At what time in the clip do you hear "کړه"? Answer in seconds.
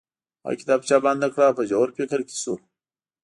1.33-1.43